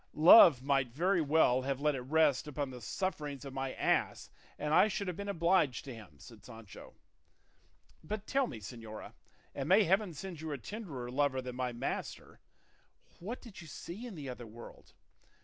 "Love 0.15 0.63
might 0.63 0.87
very 0.91 1.21
well 1.21 1.61
have 1.61 1.79
let 1.79 1.93
it 1.93 2.01
rest 2.01 2.47
upon 2.47 2.71
the 2.71 2.81
sufferings 2.81 3.45
of 3.45 3.53
my 3.53 3.71
ass, 3.73 4.31
and 4.57 4.73
I 4.73 4.87
should 4.87 5.07
have 5.07 5.15
been 5.15 5.29
obliged 5.29 5.85
to 5.85 5.93
him," 5.93 6.15
said 6.17 6.43
Sancho. 6.43 6.95
"But 8.03 8.25
tell 8.25 8.47
me, 8.47 8.59
señora 8.61 9.13
and 9.53 9.69
may 9.69 9.83
heaven 9.83 10.15
send 10.15 10.41
you 10.41 10.51
a 10.53 10.57
tenderer 10.57 11.11
lover 11.11 11.39
than 11.39 11.55
my 11.55 11.71
master 11.71 12.39
what 13.19 13.41
did 13.43 13.61
you 13.61 13.67
see 13.67 14.07
in 14.07 14.15
the 14.15 14.27
other 14.27 14.47
world? 14.47 14.95